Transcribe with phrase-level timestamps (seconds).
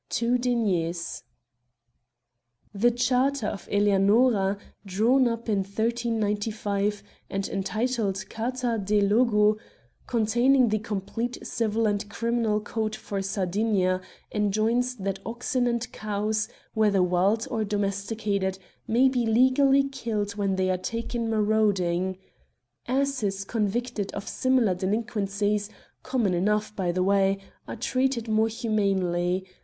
[0.09, 1.21] 2 deniers
[2.73, 9.59] The charter of Eleanora, drawn up in 1395, and entitled "Carta de logu,"
[10.07, 14.01] containing the complete civil and criminal code for Sardinia,
[14.31, 18.57] enjoins that oxen and cows, whether wild or domesticated,
[18.87, 22.17] may be legally killed when they are taken marauding.
[22.87, 25.69] Asses convicted of similar delinquencies—
[26.01, 27.37] common enough, by the way—
[27.67, 29.45] are treated more humanely.